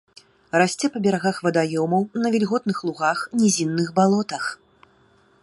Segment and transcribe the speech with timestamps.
[0.59, 4.43] Расце па берагах вадаёмаў, на вільготных лугах, нізінных балотах.